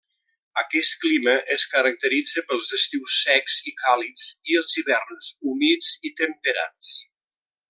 [0.59, 6.95] Aquest clima es caracteritza pels estius secs i càlids, i els hiverns humits i temperats.